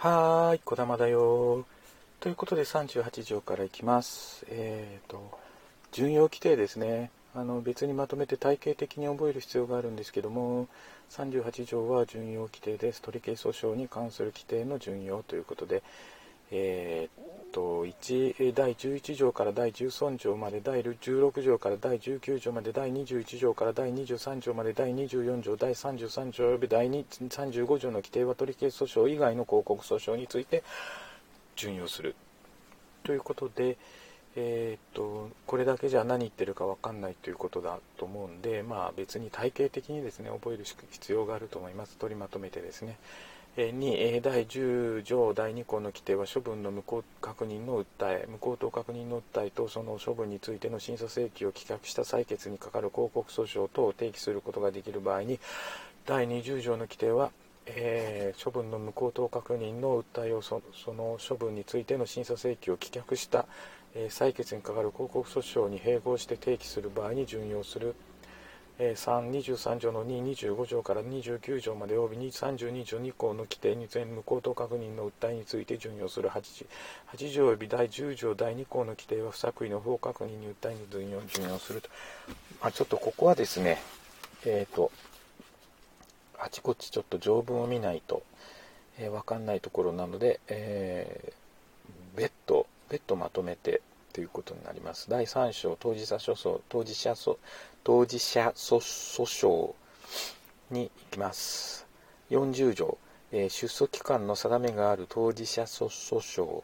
[0.00, 1.66] はーい、こだまだよ
[2.20, 4.46] ということで38条からいきます。
[4.48, 5.36] えっ、ー、と、
[5.90, 7.10] 順用規定ですね。
[7.34, 10.68] あの別にまとめて体系的に覚える必要があるんですけども、
[11.10, 13.02] 38条は順用規定です。
[13.02, 15.82] 取り消し訴訟に関する規定の順用ということで、
[16.52, 17.20] えー、
[17.52, 30.62] と1第11条から第13条まで第16条から第19条まで第21条から第23条まで第24条第33条および第35条の規定は取り消訴訟以外の広告訴訟について
[31.56, 32.14] 順用する
[33.02, 33.76] ということで、
[34.36, 42.98] えー、っとこれだけじゃ何言ってるか分かんないということだと思うんで、まあ、別に体系的にですね覚える必要があると思います取りまとめてですね。
[43.66, 55.40] 2第10条第2項の規定は処分の無効確認の訴え無効等確認の訴えとその処分についての審査請求を棄却した採決にかかる広告訴訟等を提起することができる場合に
[56.06, 57.32] 第20条の規定は、
[57.66, 63.46] えー、処分の無効等確認の訴えをその処分についての審査請求を棄却した、
[63.96, 67.96] えー、採決にかかる広告訴訟に併合して提起する場合に準用する
[68.78, 76.66] 3、23条の2、25条から29条まで及び32条2項の規定に全無効と確認の訴えについて準用する 8,
[77.16, 81.88] 8条及び第10条第2項の規定は不作為の法確認に訴えに準用準用すると。
[82.60, 83.78] まあ、ちょっとここはですね、
[84.46, 84.92] えっ、ー、と、
[86.38, 88.22] あちこちちょっと条文を見ないと、
[88.98, 95.10] えー、わかんないところなので、えー、別途、別途まとめてということになります。
[95.10, 97.38] 第3章、当事者訴訟、当事者訴
[97.88, 98.76] 当事者訴
[99.24, 99.72] 訟
[100.70, 101.86] に行きます。
[102.28, 102.98] 40条、
[103.32, 106.62] えー、出訴期間の定めがある当事者訴訟。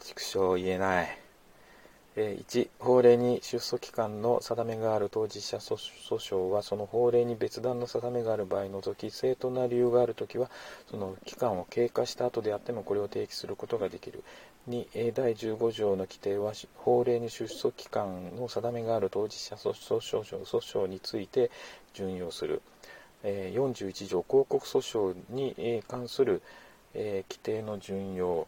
[0.00, 1.18] 畜生言えない。
[2.18, 5.76] 1法令に出訴期間の定めがある当事者訴
[6.16, 10.50] 訟はその法令に別段の定めがある場合除き正当な理由があるときは
[10.90, 14.24] その期間を経過した後であってもこれを提起することができる。
[14.68, 21.50] 2第15条の規定は法令に出訴期間の定めがある当事者訴訟訴訟について
[21.94, 22.62] 準用する。
[23.24, 26.42] 41条広告訴訟に関する
[26.94, 28.46] 規定の準用。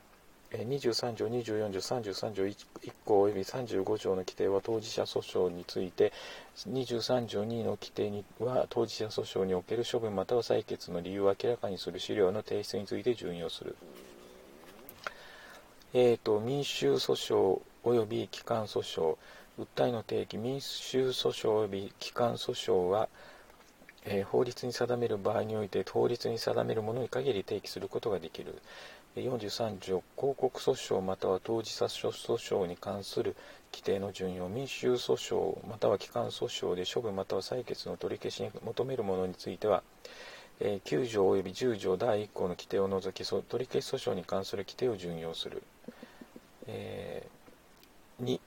[0.53, 2.57] 23条、24条、33条1
[3.05, 6.13] 項及び35条の規定は当事者訴訟について、
[6.69, 13.77] 23条2の規定には当事者訴訟における処分または採決の理由を明らかにする資料の提出について準用する。
[15.93, 19.17] えーと、民衆訴訟及び機関訴訟、
[19.59, 23.09] 訴えの定義、民衆訴訟及び機関訴訟は、
[24.05, 28.55] えー、法律に定める場合において法律に定めるものに限り提起することができる。
[29.17, 33.35] 43条広告訴訟または当事者訴訟に関する
[33.73, 39.83] 規定の順用民衆訴訟または機関訴訟で処分または採決の取り消しに求めるものについては
[40.61, 45.63] 9条及び10条第1項の規定を除き取り消し訴訟に関する規定を順用する、
[46.67, 48.41] えー、2、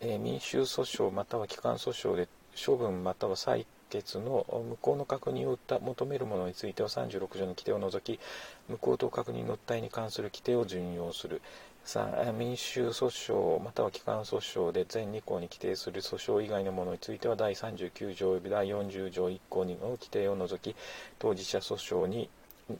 [0.00, 3.79] えー、民衆訴訟または機関訴訟で処分または採決
[4.20, 8.20] の無効の確認を求めるものについては36条の規定を除き
[8.68, 11.42] 無効と確認の訴えに関する規定を準用する。
[11.86, 20.76] 3民衆訴訟または機関訴訟で全2項に規定する訴訟以外のものについては第39条及び第40条1項の規定を除き
[21.18, 22.28] 当事者訴訟に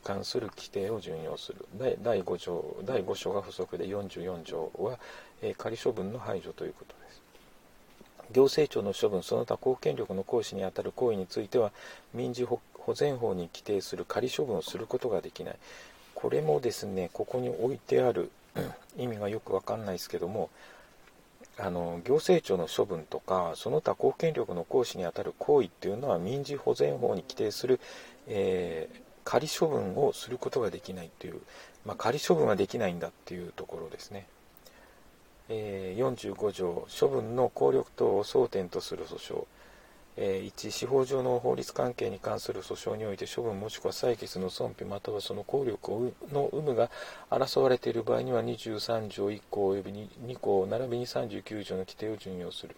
[0.04, 1.66] 関する規定を準用する。
[2.02, 4.98] 第 5, 条第5章が補足で44条は、
[5.42, 7.22] え仮処分の排除ということです。
[8.32, 11.72] 行政庁の処分その他公権力の行使にあたる行為については
[12.14, 12.60] 民事保
[12.94, 15.56] 全法に規定する仮処分をすることができない
[16.14, 18.30] これもですねここに置いてある
[18.96, 20.50] 意味がよくわかんないですけども
[21.58, 27.80] あの行政庁の処分とかその他公権力の行使にあたる行為っていうのは民事保全法に規定する、
[28.28, 31.40] えー、仮処分をすることができないっていう、
[31.84, 34.26] まあ、仮処分はできないんだっていうところですね。
[35.52, 39.44] えー、45条処分の効力等を争点とする訴訟、
[40.16, 46.88] えー、1司法上の法律関係に関する訴訟において処分もしくは採決の損否またはその効力の有無が
[47.30, 52.76] 争われている場合には23条1項及び 2, 項並びに39条の規定を準用する、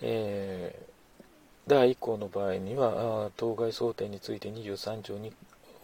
[0.00, 1.24] えー、
[1.66, 5.30] 第1項の場合には当該争点について23条2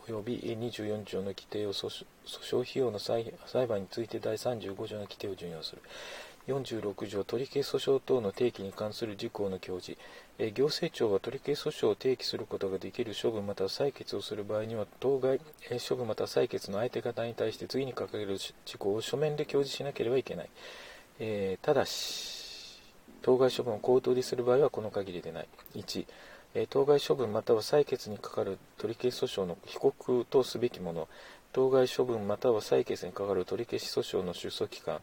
[0.06, 3.32] 及び24条の規定を訴訟費用の裁
[3.66, 5.82] 判について第35条の規定を準用する。
[6.48, 10.00] 46条取消訴訟等の提起に関する事項の教示、
[10.38, 20.50] え行政庁は取消訴訟を提起することができる処分または採決をする場合には当該、え処分または採決の相手方に対して次に掲げる事項を書面で表示しなければいけない、
[21.18, 22.80] えー、ただし
[23.22, 25.48] 当該処分を口頭でする場合はこの限りでない。
[25.74, 26.06] 1
[26.68, 31.08] 当該処分または採決にかかる取り消し訴訟の被告とすべきもの、
[31.52, 35.00] 当該処分または採決にかかる取り消し訴訟の出訴期間、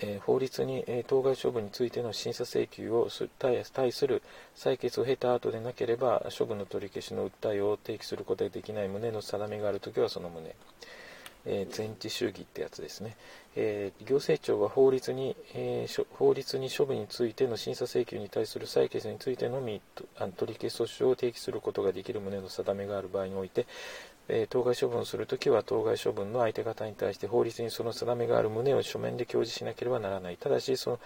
[0.00, 3.08] え法律に、え当該処分についての審査請求を
[3.38, 4.22] 対する
[4.56, 10.54] 採決を経た後でなければ処分の取り消しの訴えを提起することができない旨の定めがあるときはその旨。
[11.50, 13.16] えー、全治主義ってやつですね、
[13.56, 19.80] えー、行政庁は法律に、えー、法律に処分についての審査請求に対する採決についてのみ
[20.36, 23.66] 取り消し訴訟を提起することができる旨の定めがある場合において、
[24.28, 30.36] え当該処分をするときは当該処分の相手方に対して法律にその定めがある旨を書面で表示しなければならない。
[30.36, 31.00] ただしその、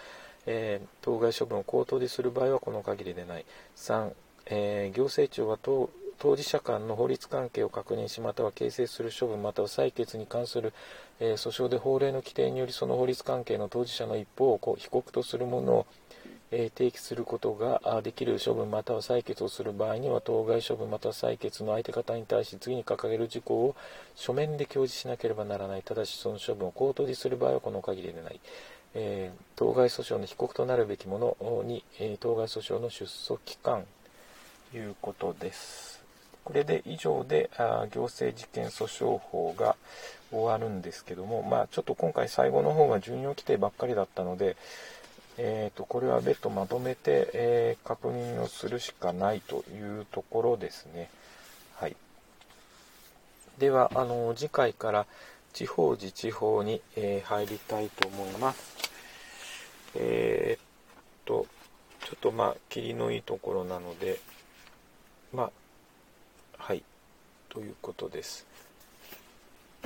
[0.47, 3.45] え当該処分を口頭でする場合はこの限りでない。
[3.77, 4.11] 3、
[4.47, 5.89] え行政庁は当
[6.23, 10.73] 当事者間の法律関係を確認しまたは形成する処分または採決に関する、
[11.19, 15.87] えー、訴訟で法令の規定によりその法律関係の当事者の一方をこう被告とするものを、
[16.53, 23.75] えー、提起することができる処分または採決をする場合には当該処分または採決の相手方に対し次に掲げる事項を
[24.15, 28.39] 書面で表示しなければならないただしその処分を口頭にする場合はこの限りでない。
[28.95, 33.85] えー、当該訴訟の被告となるべきものに、えー、当該訴訟の出訴期間
[34.71, 35.92] ということです。
[36.45, 39.77] これで以上であ行政事件訴訟法が
[40.31, 44.57] 終わるんですけども、まあ、ちょっと今回最後の方が順用規定ばっかりだったので、
[45.39, 51.11] えーと、これは別途まとめて、えー、確認をするしかないというところですね。
[51.77, 51.97] はい、
[53.59, 55.07] ではあの次回から
[55.53, 58.91] 地方自治法に、えー、入りたいと思います。
[59.95, 60.67] えー、っ
[61.25, 61.47] と
[62.07, 64.19] ちょっとまあ霧のいいところなので
[65.33, 65.51] まあ
[67.53, 68.47] ということです。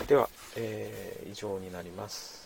[0.06, 2.45] では、えー、以上になります。